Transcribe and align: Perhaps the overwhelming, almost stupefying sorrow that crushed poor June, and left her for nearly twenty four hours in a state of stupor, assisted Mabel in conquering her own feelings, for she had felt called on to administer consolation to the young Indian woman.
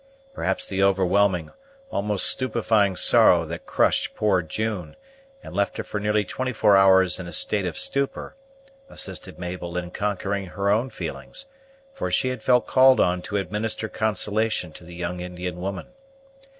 Perhaps 0.33 0.67
the 0.67 0.81
overwhelming, 0.81 1.51
almost 1.91 2.25
stupefying 2.25 2.95
sorrow 2.95 3.45
that 3.45 3.67
crushed 3.67 4.15
poor 4.15 4.41
June, 4.41 4.95
and 5.43 5.53
left 5.55 5.77
her 5.77 5.83
for 5.83 5.99
nearly 5.99 6.25
twenty 6.25 6.51
four 6.53 6.75
hours 6.75 7.19
in 7.19 7.27
a 7.27 7.31
state 7.31 7.67
of 7.67 7.77
stupor, 7.77 8.35
assisted 8.89 9.37
Mabel 9.37 9.77
in 9.77 9.91
conquering 9.91 10.47
her 10.47 10.71
own 10.71 10.89
feelings, 10.89 11.45
for 11.93 12.09
she 12.09 12.29
had 12.29 12.41
felt 12.41 12.65
called 12.65 12.99
on 12.99 13.21
to 13.21 13.37
administer 13.37 13.87
consolation 13.87 14.71
to 14.71 14.83
the 14.83 14.95
young 14.95 15.19
Indian 15.19 15.57
woman. 15.61 15.85